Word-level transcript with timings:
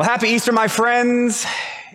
Well, 0.00 0.08
happy 0.08 0.28
Easter, 0.28 0.50
my 0.52 0.66
friends. 0.66 1.44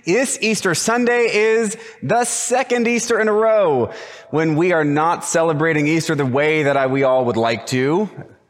This 0.05 0.37
Easter 0.39 0.75
Sunday 0.75 1.27
is 1.33 1.75
the 2.03 2.23
second 2.23 2.87
Easter 2.87 3.19
in 3.19 3.27
a 3.27 3.33
row 3.33 3.93
when 4.29 4.55
we 4.55 4.73
are 4.73 4.83
not 4.83 5.25
celebrating 5.25 5.87
Easter 5.87 6.13
the 6.13 6.23
way 6.23 6.61
that 6.61 6.77
I, 6.77 6.85
we 6.85 7.01
all 7.01 7.25
would 7.25 7.35
like 7.35 7.65
to, 7.65 8.07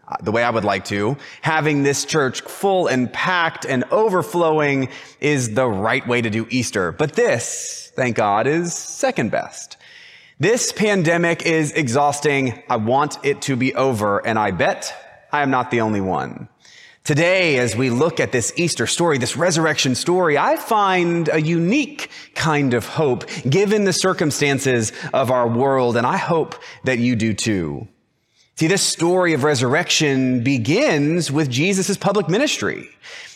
uh, 0.10 0.18
the 0.21 0.33
way 0.33 0.44
I 0.44 0.49
would 0.49 0.65
like 0.65 0.83
to. 0.86 1.15
Having 1.41 1.83
this 1.83 2.04
church 2.04 2.41
full 2.41 2.88
and 2.88 3.13
packed 3.13 3.65
and 3.65 3.86
overflowing 3.91 4.89
is 5.21 5.54
the 5.54 5.70
right 5.70 6.06
way 6.06 6.22
to 6.22 6.30
do 6.30 6.46
Easter. 6.50 6.92
But 6.92 7.14
this, 7.14 7.94
thank 7.96 8.18
God, 8.18 8.48
is 8.48 8.74
second 8.74 9.32
best. 9.32 9.78
This 10.38 10.74
pandemic 10.74 11.44
is 11.44 11.72
exhausting. 11.72 12.62
I 12.68 12.76
want 12.76 13.20
it 13.24 13.44
to 13.44 13.56
be 13.56 13.74
over, 13.74 14.20
and 14.20 14.38
I 14.38 14.52
bet 14.52 14.94
I 15.32 15.44
am 15.44 15.50
not 15.50 15.72
the 15.72 15.80
only 15.80 16.02
one. 16.02 16.50
Today, 17.06 17.60
as 17.60 17.76
we 17.76 17.92
look 17.92 18.20
at 18.20 18.32
this 18.32 18.52
Easter 18.56 18.88
story, 18.88 19.20
this 19.20 19.38
resurrection 19.38 19.94
story, 19.94 20.40
I 20.40 20.55
find 20.55 21.30
a 21.30 21.40
unique 21.40 22.09
kind 22.34 22.73
of 22.73 22.88
hope 22.88 23.26
given 23.48 23.84
the 23.84 23.94
circumstances 23.94 24.91
of 25.13 25.30
our 25.30 25.48
world, 25.48 25.98
and 25.98 26.08
I 26.08 26.18
hope 26.18 26.55
that 26.84 26.98
you 26.98 27.16
do 27.16 27.36
too. 27.36 27.88
See, 28.55 28.66
this 28.66 28.82
story 28.82 29.34
of 29.34 29.44
resurrection 29.44 30.44
begins 30.44 31.32
with 31.32 31.48
Jesus' 31.48 31.96
public 31.96 32.27
ministry. 32.27 32.90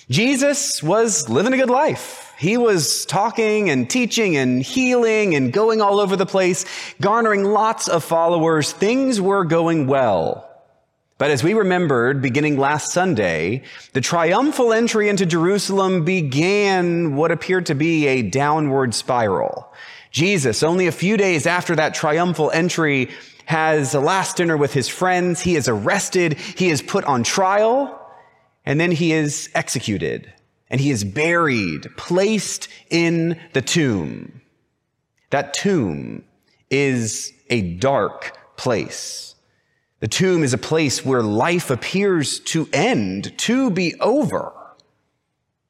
Jesus 0.09 0.81
was 0.81 1.29
living 1.29 1.53
a 1.53 1.57
good 1.57 1.69
life. 1.69 2.33
He 2.39 2.57
was 2.57 3.05
talking 3.05 3.69
and 3.69 3.87
teaching 3.87 4.35
and 4.35 4.63
healing 4.63 5.35
and 5.35 5.53
going 5.53 5.79
all 5.79 5.99
over 5.99 6.15
the 6.15 6.25
place, 6.25 6.65
garnering 6.99 7.43
lots 7.43 7.87
of 7.87 8.03
followers. 8.03 8.71
Things 8.71 9.21
were 9.21 9.45
going 9.45 9.85
well. 9.85 10.48
But 11.19 11.31
as 11.31 11.43
we 11.43 11.53
remembered 11.53 12.21
beginning 12.21 12.57
last 12.57 12.93
Sunday, 12.93 13.63
the 13.91 13.99
triumphal 13.99 14.71
entry 14.71 15.09
into 15.09 15.25
Jerusalem 15.25 16.05
began 16.05 17.17
what 17.17 17.29
appeared 17.29 17.65
to 17.65 17.75
be 17.75 18.07
a 18.07 18.21
downward 18.21 18.95
spiral. 18.95 19.71
Jesus, 20.11 20.63
only 20.63 20.87
a 20.87 20.93
few 20.93 21.17
days 21.17 21.45
after 21.45 21.75
that 21.75 21.93
triumphal 21.93 22.49
entry, 22.51 23.09
has 23.45 23.93
a 23.93 23.99
last 23.99 24.37
dinner 24.37 24.55
with 24.55 24.71
his 24.71 24.87
friends. 24.87 25.41
He 25.41 25.57
is 25.57 25.67
arrested. 25.67 26.35
He 26.35 26.69
is 26.69 26.81
put 26.81 27.03
on 27.03 27.23
trial 27.23 27.99
and 28.65 28.79
then 28.79 28.91
he 28.91 29.11
is 29.11 29.49
executed 29.53 30.31
and 30.69 30.79
he 30.79 30.89
is 30.89 31.03
buried, 31.03 31.87
placed 31.97 32.69
in 32.89 33.37
the 33.51 33.61
tomb. 33.61 34.39
That 35.31 35.53
tomb 35.53 36.23
is 36.69 37.33
a 37.49 37.73
dark 37.73 38.37
place. 38.55 39.35
The 39.99 40.07
tomb 40.07 40.43
is 40.43 40.53
a 40.53 40.57
place 40.57 41.05
where 41.05 41.21
life 41.21 41.69
appears 41.69 42.39
to 42.41 42.69
end, 42.71 43.37
to 43.39 43.69
be 43.69 43.95
over. 43.99 44.53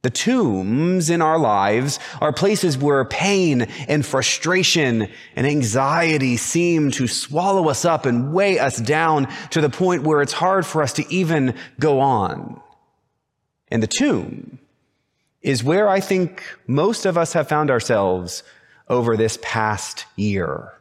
The 0.01 0.09
tombs 0.09 1.09
in 1.09 1.21
our 1.21 1.37
lives 1.37 1.99
are 2.21 2.31
places 2.31 2.77
where 2.77 3.03
pain 3.03 3.63
and 3.63 4.05
frustration 4.05 5.09
and 5.35 5.47
anxiety 5.47 6.37
seem 6.37 6.91
to 6.91 7.07
swallow 7.07 7.67
us 7.67 7.83
up 7.83 8.05
and 8.05 8.31
weigh 8.31 8.59
us 8.59 8.77
down 8.77 9.27
to 9.49 9.59
the 9.59 9.69
point 9.69 10.03
where 10.03 10.21
it's 10.21 10.31
hard 10.31 10.65
for 10.65 10.81
us 10.81 10.93
to 10.93 11.13
even 11.13 11.53
go 11.79 11.99
on. 11.99 12.61
And 13.67 13.83
the 13.83 13.87
tomb 13.87 14.59
is 15.41 15.65
where 15.65 15.89
I 15.89 15.99
think 15.99 16.43
most 16.65 17.05
of 17.05 17.17
us 17.17 17.33
have 17.33 17.49
found 17.49 17.69
ourselves 17.69 18.43
over 18.87 19.17
this 19.17 19.37
past 19.41 20.05
year. 20.15 20.73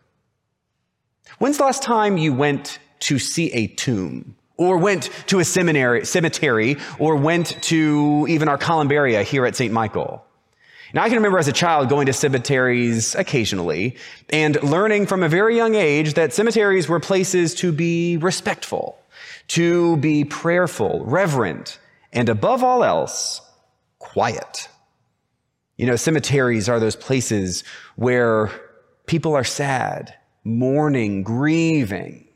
When's 1.39 1.59
the 1.59 1.65
last 1.65 1.83
time 1.83 2.19
you 2.19 2.33
went 2.33 2.79
to 3.01 3.19
see 3.19 3.53
a 3.53 3.67
tomb 3.69 4.37
or 4.57 4.77
went 4.77 5.11
to 5.29 5.39
a 5.39 5.45
seminary, 5.45 6.05
cemetery 6.05 6.77
or 6.99 7.17
went 7.17 7.61
to 7.63 8.27
even 8.29 8.49
our 8.49 8.59
columbaria 8.59 9.23
here 9.23 9.47
at 9.47 9.57
St. 9.57 9.73
Michael. 9.73 10.25
Now, 10.95 11.03
I 11.03 11.09
can 11.09 11.17
remember 11.17 11.39
as 11.39 11.49
a 11.49 11.53
child 11.53 11.91
going 11.91 12.07
to 12.07 12.13
cemeteries 12.13 13.15
occasionally 13.15 13.97
and 14.31 14.61
learning 14.63 15.07
from 15.07 15.23
a 15.23 15.29
very 15.29 15.55
young 15.55 15.75
age 15.75 16.15
that 16.15 16.33
cemeteries 16.33 16.89
were 16.89 16.99
places 16.99 17.55
to 17.57 17.73
be 17.73 18.17
respectful, 18.17 18.99
to 19.49 19.99
be 19.99 20.25
prayerful, 20.25 21.05
reverent, 21.05 21.79
and 22.13 22.29
above 22.29 22.65
all 22.65 22.83
else, 22.83 23.43
quiet. 23.99 24.69
You 25.77 25.87
know, 25.87 25.97
cemeteries 25.97 26.69
are 26.69 26.81
those 26.81 26.97
places 26.97 27.65
where 27.97 28.51
people 29.07 29.35
are 29.35 29.45
sad, 29.45 30.15
mourning, 30.43 31.23
grieving. 31.23 32.28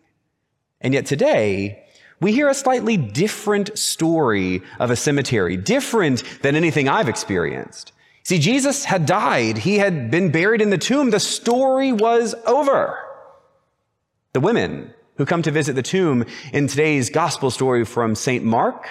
And 0.83 0.93
yet 0.93 1.07
today, 1.07 1.85
we 2.21 2.33
hear 2.33 2.49
a 2.49 2.55
slightly 2.55 2.97
different 2.97 3.77
story 3.79 4.63
of 4.79 4.91
a 4.91 4.97
cemetery, 4.97 5.57
different 5.57 6.23
than 6.43 6.55
anything 6.55 6.89
I've 6.89 7.09
experienced. 7.09 7.93
See, 8.25 8.39
Jesus 8.39 8.85
had 8.85 9.07
died. 9.07 9.59
He 9.59 9.79
had 9.79 10.11
been 10.11 10.31
buried 10.31 10.61
in 10.61 10.71
the 10.71 10.79
tomb. 10.79 11.11
The 11.11 11.19
story 11.19 11.93
was 11.93 12.35
over. 12.47 12.99
The 14.33 14.41
women 14.41 14.95
who 15.17 15.27
come 15.27 15.43
to 15.43 15.51
visit 15.51 15.75
the 15.75 15.83
tomb 15.83 16.25
in 16.53 16.69
today's 16.69 17.11
gospel 17.11 17.51
story 17.51 17.85
from 17.85 18.15
St. 18.15 18.45
Mark 18.45 18.87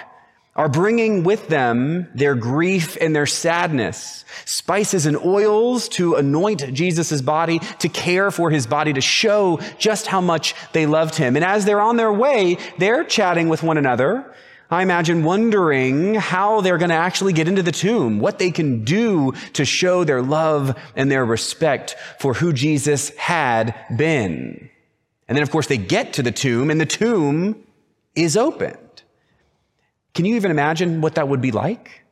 are 0.54 0.68
bringing 0.68 1.24
with 1.24 1.48
them 1.48 2.06
their 2.14 2.34
grief 2.34 2.98
and 3.00 3.16
their 3.16 3.26
sadness, 3.26 4.24
spices 4.44 5.06
and 5.06 5.16
oils 5.16 5.88
to 5.88 6.14
anoint 6.14 6.74
Jesus' 6.74 7.22
body, 7.22 7.58
to 7.78 7.88
care 7.88 8.30
for 8.30 8.50
his 8.50 8.66
body, 8.66 8.92
to 8.92 9.00
show 9.00 9.58
just 9.78 10.06
how 10.06 10.20
much 10.20 10.54
they 10.72 10.84
loved 10.84 11.14
him. 11.14 11.36
And 11.36 11.44
as 11.44 11.64
they're 11.64 11.80
on 11.80 11.96
their 11.96 12.12
way, 12.12 12.58
they're 12.78 13.04
chatting 13.04 13.48
with 13.48 13.62
one 13.62 13.78
another. 13.78 14.30
I 14.70 14.82
imagine 14.82 15.24
wondering 15.24 16.14
how 16.14 16.60
they're 16.60 16.78
going 16.78 16.90
to 16.90 16.96
actually 16.96 17.32
get 17.32 17.48
into 17.48 17.62
the 17.62 17.72
tomb, 17.72 18.20
what 18.20 18.38
they 18.38 18.50
can 18.50 18.84
do 18.84 19.32
to 19.54 19.64
show 19.64 20.04
their 20.04 20.22
love 20.22 20.78
and 20.96 21.10
their 21.10 21.24
respect 21.24 21.96
for 22.18 22.34
who 22.34 22.52
Jesus 22.52 23.10
had 23.16 23.74
been. 23.94 24.70
And 25.28 25.36
then, 25.36 25.42
of 25.42 25.50
course, 25.50 25.66
they 25.66 25.78
get 25.78 26.14
to 26.14 26.22
the 26.22 26.32
tomb 26.32 26.70
and 26.70 26.80
the 26.80 26.86
tomb 26.86 27.66
is 28.14 28.36
open. 28.36 28.76
Can 30.14 30.24
you 30.24 30.36
even 30.36 30.50
imagine 30.50 31.00
what 31.00 31.14
that 31.14 31.28
would 31.28 31.40
be 31.40 31.52
like? 31.52 32.02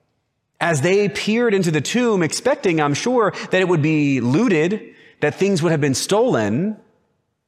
As 0.61 0.83
they 0.83 1.09
peered 1.09 1.55
into 1.55 1.71
the 1.71 1.81
tomb, 1.81 2.23
expecting, 2.23 2.81
I'm 2.81 2.95
sure, 2.95 3.33
that 3.51 3.61
it 3.61 3.69
would 3.69 3.83
be 3.83 4.21
looted, 4.21 4.95
that 5.21 5.35
things 5.35 5.63
would 5.63 5.73
have 5.73 5.81
been 5.81 5.95
stolen, 5.95 6.77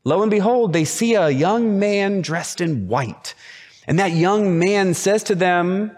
lo 0.04 0.22
and 0.22 0.30
behold, 0.30 0.72
they 0.72 0.84
see 0.84 1.14
a 1.14 1.30
young 1.30 1.78
man 1.78 2.22
dressed 2.22 2.60
in 2.60 2.88
white. 2.88 3.34
And 3.86 3.98
that 3.98 4.12
young 4.12 4.58
man 4.58 4.94
says 4.94 5.24
to 5.24 5.34
them, 5.34 5.96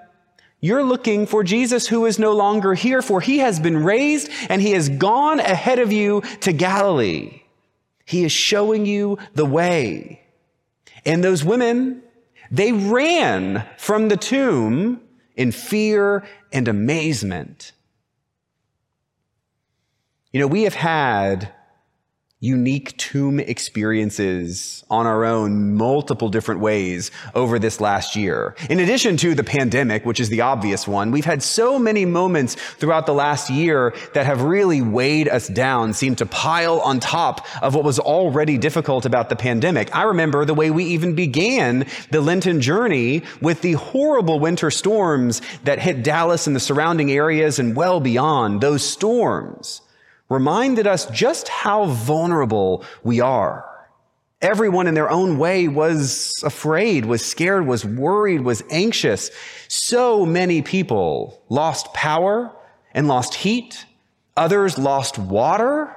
You're 0.61 0.85
looking 0.85 1.27
for 1.27 1.45
Jesus 1.45 1.87
who 1.87 2.07
is 2.07 2.19
no 2.19 2.33
longer 2.33 2.75
here, 2.75 3.03
for 3.03 3.21
he 3.21 3.39
has 3.39 3.61
been 3.61 3.85
raised 3.85 4.31
and 4.49 4.63
he 4.63 4.73
has 4.73 4.89
gone 4.89 5.41
ahead 5.41 5.79
of 5.79 5.93
you 5.93 6.23
to 6.41 6.53
Galilee. 6.53 7.43
He 8.05 8.25
is 8.25 8.33
showing 8.33 8.87
you 8.87 9.19
the 9.35 9.47
way. 9.47 10.23
And 11.05 11.23
those 11.23 11.45
women, 11.45 12.03
they 12.51 12.73
ran 12.73 13.67
from 13.79 14.09
the 14.09 14.17
tomb 14.17 15.01
in 15.37 15.53
fear 15.53 16.25
and 16.53 16.69
amazement. 16.69 17.73
You 20.33 20.41
know, 20.41 20.47
we 20.47 20.63
have 20.63 20.75
had 20.75 21.53
unique 22.45 22.95
tomb 22.99 23.41
experiences 23.41 24.85
on 24.91 25.07
our 25.07 25.25
own 25.25 25.75
multiple 25.75 26.29
different 26.29 26.61
ways 26.61 27.11
over 27.35 27.59
this 27.59 27.81
last 27.81 28.15
year. 28.15 28.55
In 28.69 28.81
addition 28.81 29.17
to 29.17 29.35
the 29.35 29.43
pandemic, 29.43 30.05
which 30.05 30.21
is 30.21 30.29
the 30.29 30.43
obvious 30.43 30.87
one, 30.87 31.11
we've 31.11 31.25
had 31.25 31.43
so 31.43 31.79
many 31.79 32.05
moments 32.05 32.55
throughout 32.55 33.07
the 33.07 33.15
last 33.15 33.49
year 33.49 33.95
that 34.13 34.27
have 34.27 34.43
really 34.43 34.83
weighed 34.83 35.27
us 35.27 35.49
down, 35.49 35.95
seemed 35.95 36.19
to 36.19 36.27
pile 36.27 36.81
on 36.81 37.01
top 37.01 37.47
of 37.63 37.75
what 37.75 37.83
was 37.83 37.99
already 37.99 38.59
difficult 38.59 39.07
about 39.07 39.31
the 39.31 39.37
pandemic. 39.37 39.95
I 39.97 40.03
remember 40.03 40.45
the 40.45 40.53
way 40.53 40.71
we 40.71 40.85
even 40.85 41.15
began 41.15 41.87
the 42.11 42.21
Lenten 42.21 42.61
journey 42.61 43.23
with 43.41 43.63
the 43.63 43.73
horrible 43.73 44.39
winter 44.39 44.71
storms 44.71 45.41
that 45.65 45.79
hit 45.79 46.03
Dallas 46.03 46.47
and 46.47 46.55
the 46.55 46.61
surrounding 46.61 47.11
areas 47.11 47.59
and 47.59 47.75
well 47.75 48.01
beyond. 48.01 48.61
Those 48.61 48.87
storms 48.87 49.81
reminded 50.29 50.87
us 50.87 51.07
just 51.07 51.49
how 51.49 51.87
vulnerable 51.87 52.85
we 53.03 53.21
are. 53.21 53.69
Everyone 54.41 54.87
in 54.87 54.95
their 54.95 55.11
own 55.11 55.39
way 55.39 55.69
was 55.69 56.33
afraid, 56.45 57.07
was 57.07 57.25
scared, 57.25 57.67
was 57.67 57.85
worried, 57.85 58.43
was 58.43 58.63
anxious. 58.71 59.31
So 59.69 60.27
many 60.27 60.61
people 60.61 61.43
lost 61.49 61.95
power 61.95 62.55
and 62.93 63.09
lost 63.09 63.35
heat. 63.35 63.87
Others 64.37 64.77
lost 64.77 65.19
water. 65.19 65.95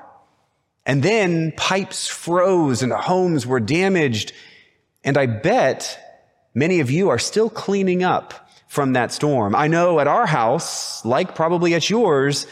And 0.86 1.04
then 1.04 1.52
pipes 1.58 2.08
froze 2.08 2.82
and 2.82 2.94
homes 2.94 3.46
were 3.46 3.60
damaged. 3.60 4.32
And 5.04 5.18
I 5.18 5.26
bet 5.26 6.00
many 6.54 6.80
of 6.80 6.90
you 6.90 7.10
are 7.10 7.20
still 7.20 7.50
cleaning 7.50 8.04
up 8.04 8.50
from 8.70 8.94
that 8.94 9.12
storm. 9.12 9.56
I 9.56 9.68
know 9.68 10.00
at 10.00 10.08
our 10.08 10.26
house, 10.26 11.04
like 11.04 11.36
probably 11.36 11.74
at 11.74 11.90
yours, 11.90 12.48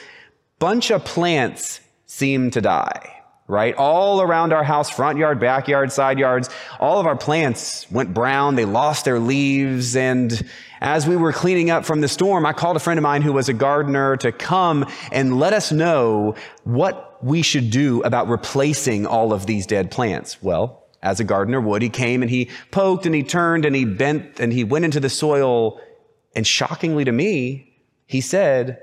bunch 0.59 0.91
of 0.91 1.03
plants 1.03 1.79
seem 2.05 2.51
to 2.51 2.61
die, 2.61 3.23
right? 3.47 3.75
All 3.75 4.21
around 4.21 4.53
our 4.53 4.63
house, 4.63 4.89
front 4.89 5.17
yard, 5.17 5.39
backyard, 5.39 5.91
side 5.91 6.17
yards, 6.17 6.49
all 6.79 6.99
of 6.99 7.07
our 7.07 7.15
plants 7.17 7.89
went 7.91 8.13
brown. 8.13 8.55
They 8.55 8.65
lost 8.65 9.05
their 9.05 9.19
leaves. 9.19 9.95
And 9.95 10.47
As 10.81 11.07
we 11.07 11.15
were 11.15 11.33
cleaning 11.33 11.69
up 11.69 11.85
from 11.85 12.01
the 12.01 12.07
storm, 12.07 12.45
I 12.45 12.53
called 12.53 12.77
a 12.77 12.79
friend 12.79 12.97
of 12.97 13.03
mine 13.03 13.21
who 13.21 13.33
was 13.33 13.49
a 13.49 13.53
gardener 13.53 14.17
to 14.17 14.31
come 14.31 14.85
and 15.11 15.39
let 15.39 15.53
us 15.53 15.71
know 15.71 16.35
what 16.63 17.23
we 17.23 17.41
should 17.41 17.71
do 17.71 18.01
about 18.03 18.27
replacing 18.27 19.07
all 19.07 19.33
of 19.33 19.45
these 19.45 19.65
dead 19.65 19.89
plants. 19.89 20.41
Well, 20.41 20.83
as 21.01 21.19
a 21.19 21.23
gardener 21.23 21.61
would, 21.61 21.81
he 21.81 21.89
came 21.89 22.21
and 22.21 22.29
he 22.29 22.49
poked 22.71 23.05
and 23.05 23.15
he 23.15 23.23
turned 23.23 23.65
and 23.65 23.75
he 23.75 23.85
bent 23.85 24.39
and 24.39 24.51
he 24.53 24.63
went 24.63 24.85
into 24.85 24.99
the 24.99 25.09
soil. 25.09 25.79
And 26.35 26.45
shockingly 26.45 27.05
to 27.05 27.11
me, 27.11 27.81
he 28.05 28.21
said, 28.21 28.81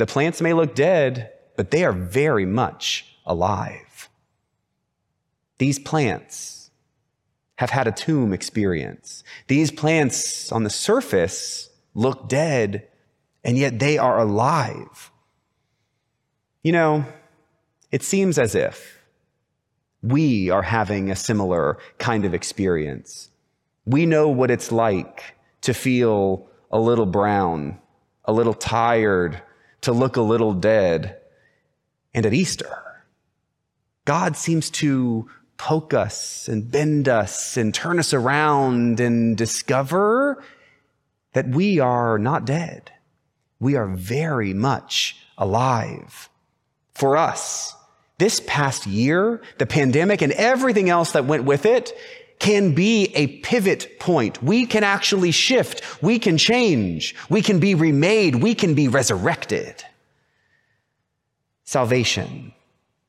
the 0.00 0.06
plants 0.06 0.40
may 0.40 0.54
look 0.54 0.74
dead, 0.74 1.30
but 1.56 1.70
they 1.70 1.84
are 1.84 1.92
very 1.92 2.46
much 2.46 3.04
alive. 3.26 4.08
These 5.58 5.78
plants 5.78 6.70
have 7.56 7.68
had 7.68 7.86
a 7.86 7.92
tomb 7.92 8.32
experience. 8.32 9.22
These 9.46 9.70
plants 9.70 10.50
on 10.50 10.64
the 10.64 10.70
surface 10.70 11.68
look 11.94 12.30
dead, 12.30 12.88
and 13.44 13.58
yet 13.58 13.78
they 13.78 13.98
are 13.98 14.18
alive. 14.18 15.10
You 16.62 16.72
know, 16.72 17.04
it 17.92 18.02
seems 18.02 18.38
as 18.38 18.54
if 18.54 18.98
we 20.02 20.48
are 20.48 20.62
having 20.62 21.10
a 21.10 21.16
similar 21.16 21.76
kind 21.98 22.24
of 22.24 22.32
experience. 22.32 23.28
We 23.84 24.06
know 24.06 24.28
what 24.28 24.50
it's 24.50 24.72
like 24.72 25.34
to 25.60 25.74
feel 25.74 26.48
a 26.70 26.80
little 26.80 27.04
brown, 27.04 27.78
a 28.24 28.32
little 28.32 28.54
tired, 28.54 29.42
to 29.82 29.92
look 29.92 30.16
a 30.16 30.22
little 30.22 30.52
dead. 30.52 31.18
And 32.14 32.26
at 32.26 32.34
Easter, 32.34 33.04
God 34.04 34.36
seems 34.36 34.70
to 34.70 35.28
poke 35.56 35.92
us 35.92 36.48
and 36.48 36.70
bend 36.70 37.08
us 37.08 37.56
and 37.56 37.74
turn 37.74 37.98
us 37.98 38.14
around 38.14 38.98
and 38.98 39.36
discover 39.36 40.42
that 41.32 41.48
we 41.48 41.78
are 41.78 42.18
not 42.18 42.44
dead. 42.44 42.90
We 43.60 43.76
are 43.76 43.86
very 43.86 44.54
much 44.54 45.16
alive. 45.36 46.28
For 46.94 47.16
us, 47.16 47.74
this 48.18 48.40
past 48.46 48.86
year, 48.86 49.40
the 49.58 49.66
pandemic 49.66 50.22
and 50.22 50.32
everything 50.32 50.90
else 50.90 51.12
that 51.12 51.24
went 51.24 51.44
with 51.44 51.66
it 51.66 51.92
can 52.40 52.74
be 52.74 53.12
a 53.14 53.38
pivot 53.38 54.00
point. 54.00 54.42
We 54.42 54.66
can 54.66 54.82
actually 54.82 55.30
shift. 55.30 56.02
We 56.02 56.18
can 56.18 56.36
change. 56.36 57.14
We 57.28 57.42
can 57.42 57.60
be 57.60 57.76
remade. 57.76 58.36
We 58.36 58.54
can 58.56 58.74
be 58.74 58.88
resurrected. 58.88 59.84
Salvation 61.64 62.52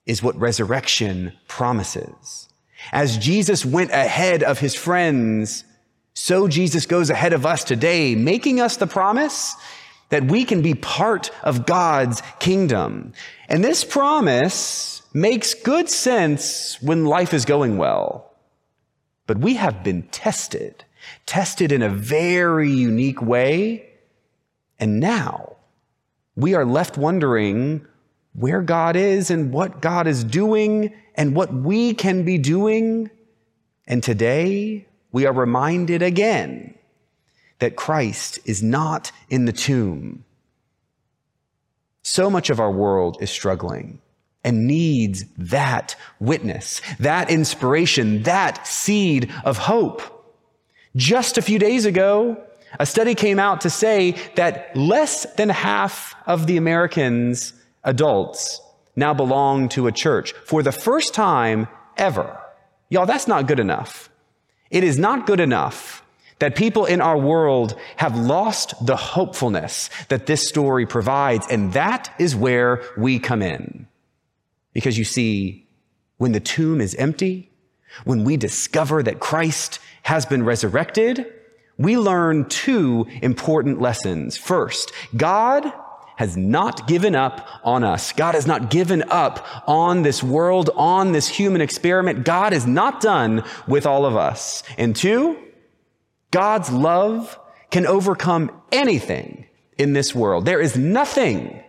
is 0.06 0.22
what 0.22 0.40
resurrection 0.40 1.34
promises. 1.48 2.50
As 2.92 3.18
Jesus 3.18 3.66
went 3.66 3.92
ahead 3.92 4.44
of 4.44 4.60
his 4.60 4.76
friends, 4.76 5.64
so 6.14 6.48
Jesus 6.48 6.86
goes 6.86 7.10
ahead 7.10 7.34
of 7.34 7.46
us 7.46 7.64
today, 7.64 8.16
making 8.16 8.60
us 8.60 8.78
the 8.78 8.88
promise 8.88 9.56
that 10.10 10.26
we 10.26 10.44
can 10.44 10.62
be 10.62 10.74
part 10.76 11.32
of 11.42 11.66
God's 11.66 12.22
kingdom. 12.40 13.14
And 13.48 13.64
this 13.64 13.86
promise 13.86 15.02
makes 15.14 15.54
good 15.54 15.90
sense 15.90 16.78
when 16.82 17.06
life 17.06 17.34
is 17.34 17.46
going 17.46 17.78
well. 17.78 18.31
But 19.32 19.40
we 19.40 19.54
have 19.54 19.82
been 19.82 20.04
tested, 20.12 20.84
tested 21.26 21.72
in 21.72 21.82
a 21.82 21.88
very 21.88 22.70
unique 22.70 23.22
way. 23.22 23.90
And 24.78 25.00
now 25.00 25.56
we 26.36 26.54
are 26.54 26.66
left 26.66 26.98
wondering 26.98 27.88
where 28.34 28.62
God 28.62 28.98
is 28.98 29.32
and 29.32 29.54
what 29.54 29.82
God 29.82 30.06
is 30.06 30.26
doing 30.26 30.94
and 31.16 31.34
what 31.34 31.54
we 31.54 31.94
can 31.94 32.26
be 32.26 32.38
doing. 32.40 33.10
And 33.88 34.04
today 34.04 34.86
we 35.14 35.26
are 35.26 35.32
reminded 35.32 36.02
again 36.02 36.76
that 37.60 37.78
Christ 37.78 38.38
is 38.44 38.62
not 38.62 39.14
in 39.30 39.46
the 39.46 39.54
tomb. 39.54 40.26
So 42.04 42.30
much 42.30 42.50
of 42.50 42.60
our 42.60 42.70
world 42.70 43.16
is 43.22 43.30
struggling 43.30 44.02
and 44.44 44.68
needs 44.68 45.26
that 45.38 45.96
witness, 46.20 46.82
that 47.00 47.30
inspiration, 47.30 48.24
that 48.24 48.66
seed 48.66 49.32
of 49.46 49.58
hope. 49.58 50.02
Just 50.96 51.38
a 51.38 51.42
few 51.42 51.60
days 51.60 51.86
ago, 51.86 52.42
a 52.80 52.86
study 52.86 53.16
came 53.16 53.40
out 53.40 53.62
to 53.62 53.70
say 53.70 54.16
that 54.36 54.76
less 54.76 55.26
than 55.36 55.50
half 55.50 56.16
of 56.26 56.48
the 56.48 56.58
Americans, 56.58 57.54
adults, 57.84 58.62
now 58.96 59.14
belong 59.14 59.70
to 59.70 59.88
a 59.88 59.92
church 59.92 60.34
for 60.46 60.64
the 60.64 60.72
first 60.72 61.14
time 61.14 61.68
ever. 61.98 62.40
Y'all, 62.90 63.06
that's 63.06 63.28
not 63.28 63.48
good 63.48 63.60
enough. 63.60 64.10
It 64.70 64.84
is 64.84 64.98
not 64.98 65.26
good 65.26 65.40
enough 65.40 66.04
that 66.40 66.56
people 66.56 66.86
in 66.86 67.02
our 67.02 67.18
world 67.18 67.78
have 67.98 68.18
lost 68.18 68.74
the 68.86 68.96
hopefulness 68.96 69.90
that 70.10 70.26
this 70.26 70.48
story 70.48 70.86
provides, 70.86 71.46
and 71.50 71.74
that 71.74 72.14
is 72.18 72.36
where 72.36 72.84
we 72.98 73.20
come 73.20 73.42
in. 73.42 73.88
Because 74.74 74.98
you 74.98 75.04
see, 75.04 75.68
when 76.18 76.32
the 76.32 76.40
tomb 76.40 76.82
is 76.82 76.96
empty, 76.96 77.52
when 78.06 78.24
we 78.24 78.38
discover 78.38 79.04
that 79.04 79.20
Christ 79.20 79.80
has 80.04 80.26
been 80.26 80.44
resurrected, 80.44 81.26
we 81.78 81.98
learn 81.98 82.48
two 82.48 83.08
important 83.22 83.82
lessons. 83.82 84.38
First, 84.38 84.92
God 85.16 85.72
has 86.18 86.38
not 86.38 86.88
given 86.88 87.16
up 87.16 87.48
on 87.64 87.84
us. 87.84 88.14
God 88.14 88.36
has 88.36 88.46
not 88.46 88.70
given 88.70 89.04
up 89.10 89.46
on 89.68 90.04
this 90.04 90.22
world, 90.22 90.70
on 90.76 91.12
this 91.12 91.28
human 91.28 91.62
experiment. 91.62 92.24
God 92.24 92.54
is 92.54 92.68
not 92.68 93.02
done 93.02 93.44
with 93.68 93.88
all 93.88 94.06
of 94.06 94.16
us. 94.16 94.62
And 94.78 94.96
two, 94.96 95.38
God's 96.30 96.72
love 96.72 97.40
can 97.72 97.88
overcome 97.88 98.52
anything 98.72 99.48
in 99.78 99.94
this 99.94 100.14
world. 100.14 100.46
There 100.46 100.62
is 100.62 100.78
nothing 100.78 101.64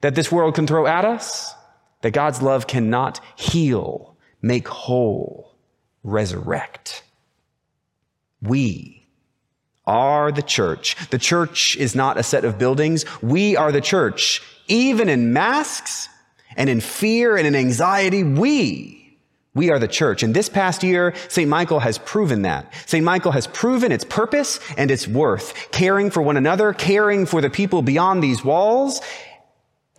that 0.00 0.14
this 0.14 0.32
world 0.32 0.54
can 0.54 0.66
throw 0.66 0.86
at 0.86 1.04
us 1.04 1.54
that 2.02 2.12
God's 2.12 2.42
love 2.42 2.66
cannot 2.66 3.20
heal, 3.36 4.16
make 4.42 4.68
whole, 4.68 5.54
resurrect. 6.02 7.02
We 8.42 9.06
are 9.86 10.32
the 10.32 10.42
church. 10.42 10.96
The 11.10 11.18
church 11.18 11.76
is 11.76 11.94
not 11.94 12.18
a 12.18 12.22
set 12.22 12.44
of 12.44 12.58
buildings. 12.58 13.04
We 13.22 13.56
are 13.56 13.72
the 13.72 13.80
church. 13.80 14.42
Even 14.68 15.08
in 15.08 15.32
masks 15.32 16.08
and 16.56 16.70
in 16.70 16.80
fear 16.80 17.36
and 17.36 17.46
in 17.46 17.54
anxiety, 17.56 18.22
we 18.22 19.00
we 19.52 19.70
are 19.70 19.80
the 19.80 19.88
church. 19.88 20.22
And 20.22 20.32
this 20.32 20.48
past 20.48 20.84
year, 20.84 21.12
St. 21.28 21.48
Michael 21.48 21.80
has 21.80 21.98
proven 21.98 22.42
that. 22.42 22.72
St. 22.86 23.04
Michael 23.04 23.32
has 23.32 23.48
proven 23.48 23.90
its 23.90 24.04
purpose 24.04 24.60
and 24.78 24.92
its 24.92 25.08
worth, 25.08 25.72
caring 25.72 26.10
for 26.10 26.22
one 26.22 26.36
another, 26.36 26.72
caring 26.72 27.26
for 27.26 27.40
the 27.40 27.50
people 27.50 27.82
beyond 27.82 28.22
these 28.22 28.44
walls, 28.44 29.00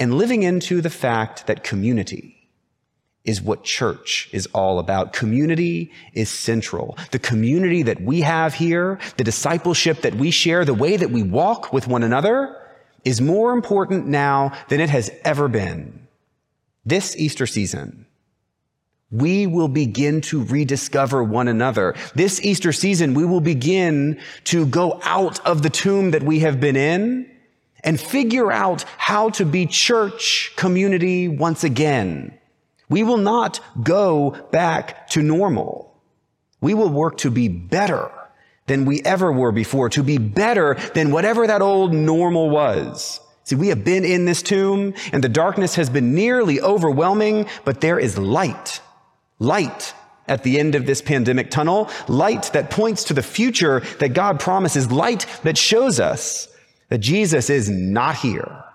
and 0.02 0.16
living 0.16 0.42
into 0.42 0.82
the 0.82 0.90
fact 0.90 1.46
that 1.46 1.64
community 1.64 2.50
is 3.24 3.40
what 3.40 3.64
church 3.64 4.32
is 4.34 4.48
all 4.48 4.80
about. 4.80 5.14
Community 5.14 5.92
is 6.14 6.28
central. 6.28 6.98
The 7.12 7.20
community 7.20 7.84
that 7.84 8.02
we 8.02 8.22
have 8.22 8.56
here, 8.56 8.98
the 9.18 9.24
discipleship 9.24 10.02
that 10.02 10.16
we 10.16 10.32
share, 10.32 10.66
the 10.66 10.74
way 10.74 10.98
that 10.98 11.12
we 11.12 11.22
walk 11.22 11.72
with 11.72 11.88
one 11.88 12.02
another 12.02 12.58
is 13.06 13.22
more 13.22 13.54
important 13.54 14.08
now 14.08 14.58
than 14.70 14.80
it 14.80 14.90
has 14.90 15.12
ever 15.24 15.48
been. 15.48 16.08
This 16.84 17.16
Easter 17.16 17.46
season, 17.46 18.08
we 19.12 19.46
will 19.46 19.68
begin 19.68 20.22
to 20.22 20.44
rediscover 20.46 21.24
one 21.24 21.48
another. 21.48 21.94
This 22.16 22.42
Easter 22.42 22.74
season, 22.74 23.14
we 23.14 23.26
will 23.26 23.40
begin 23.40 24.20
to 24.46 24.66
go 24.66 25.00
out 25.04 25.46
of 25.46 25.62
the 25.62 25.70
tomb 25.70 26.10
that 26.10 26.24
we 26.24 26.40
have 26.40 26.60
been 26.60 26.76
in 26.76 27.31
and 27.84 28.00
figure 28.00 28.52
out 28.52 28.84
how 28.98 29.30
to 29.32 29.46
be 29.46 29.66
church 29.66 30.54
community 30.56 31.28
once 31.28 31.64
again. 31.64 32.38
We 32.90 33.04
will 33.04 33.18
not 33.18 33.60
go 33.82 34.32
back 34.52 35.08
to 35.12 35.22
normal. 35.22 35.96
We 36.60 36.74
will 36.74 36.90
work 36.90 37.18
to 37.20 37.32
be 37.32 37.48
better 37.48 38.12
than 38.68 38.86
we 38.86 39.02
ever 39.04 39.32
were 39.32 39.52
before, 39.52 39.90
to 39.90 40.04
be 40.04 40.18
better 40.18 40.76
than 40.94 41.12
whatever 41.12 41.48
that 41.48 41.62
old 41.62 41.94
normal 41.94 42.50
was. 42.50 43.20
See, 43.44 43.56
we 43.56 43.70
have 43.70 43.84
been 43.84 44.06
in 44.06 44.26
this 44.26 44.42
tomb 44.42 44.94
and 45.12 45.24
the 45.24 45.30
darkness 45.30 45.76
has 45.76 45.90
been 45.90 46.14
nearly 46.14 46.62
overwhelming, 46.62 47.48
but 47.66 47.82
there 47.82 48.00
is 48.00 48.18
light. 48.18 48.82
Light 49.40 49.94
at 50.28 50.44
the 50.44 50.60
end 50.60 50.76
of 50.76 50.86
this 50.86 51.02
pandemic 51.02 51.50
tunnel. 51.50 51.90
Light 52.08 52.52
that 52.54 52.70
points 52.70 53.06
to 53.06 53.14
the 53.14 53.24
future 53.24 53.82
that 54.00 54.14
God 54.14 54.40
promises. 54.40 54.92
Light 54.92 55.26
that 55.44 55.58
shows 55.58 56.00
us 56.00 56.48
that 56.92 56.98
Jesus 56.98 57.50
is 57.50 57.70
not 57.70 58.18
here. 58.18 58.66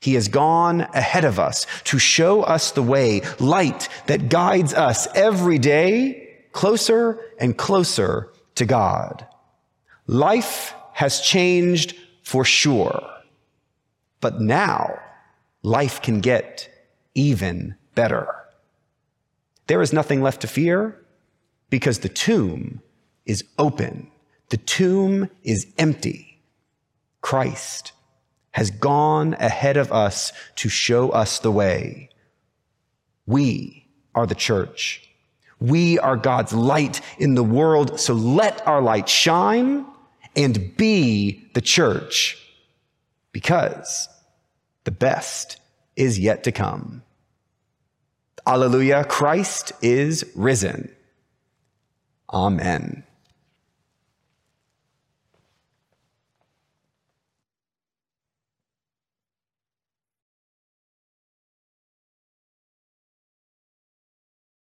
He 0.00 0.14
has 0.14 0.28
gone 0.28 0.82
ahead 0.82 1.24
of 1.24 1.40
us 1.40 1.66
to 1.84 1.98
show 1.98 2.44
us 2.44 2.70
the 2.70 2.82
way, 2.82 3.22
light 3.40 3.88
that 4.06 4.28
guides 4.28 4.72
us 4.72 5.08
every 5.16 5.58
day 5.58 6.44
closer 6.52 7.20
and 7.40 7.58
closer 7.58 8.32
to 8.54 8.64
God. 8.66 9.26
Life 10.06 10.74
has 10.92 11.20
changed 11.20 11.96
for 12.22 12.44
sure, 12.44 13.04
but 14.20 14.40
now 14.40 15.00
life 15.64 16.00
can 16.00 16.20
get 16.20 16.68
even 17.16 17.74
better. 17.96 18.28
There 19.66 19.82
is 19.82 19.92
nothing 19.92 20.22
left 20.22 20.42
to 20.42 20.46
fear 20.46 21.04
because 21.68 21.98
the 21.98 22.08
tomb 22.08 22.80
is 23.24 23.42
open. 23.58 24.08
The 24.50 24.56
tomb 24.56 25.30
is 25.42 25.66
empty. 25.78 26.35
Christ, 27.26 27.90
has 28.52 28.70
gone 28.70 29.34
ahead 29.40 29.76
of 29.76 29.90
us 29.90 30.32
to 30.54 30.68
show 30.68 31.10
us 31.10 31.40
the 31.40 31.50
way. 31.50 32.10
We 33.26 33.88
are 34.14 34.28
the 34.28 34.36
church. 34.36 35.10
We 35.58 35.98
are 35.98 36.16
God's 36.16 36.52
light 36.52 37.00
in 37.18 37.34
the 37.34 37.42
world, 37.42 37.98
so 37.98 38.14
let 38.14 38.64
our 38.64 38.80
light 38.80 39.08
shine 39.08 39.84
and 40.36 40.76
be 40.76 41.50
the 41.52 41.60
church 41.60 42.38
because 43.32 44.08
the 44.84 44.92
best 44.92 45.58
is 45.96 46.20
yet 46.20 46.44
to 46.44 46.52
come. 46.52 47.02
Alleluia, 48.46 49.02
Christ 49.02 49.72
is 49.82 50.24
risen. 50.36 50.94
Amen. 52.32 53.02